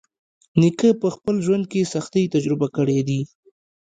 نیکه 0.59 0.89
په 1.01 1.07
خپل 1.15 1.35
ژوند 1.45 1.65
کې 1.71 1.89
سختۍ 1.93 2.25
تجربه 2.35 2.67
کړې 2.75 2.99
دي. 3.07 3.21